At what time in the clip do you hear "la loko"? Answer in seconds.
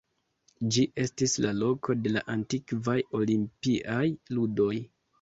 1.45-1.97